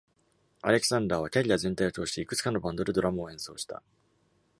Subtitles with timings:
[0.63, 3.83] アレクサンダーは、キャリア全体を通し、いくつかのバンドでドラムを演奏した。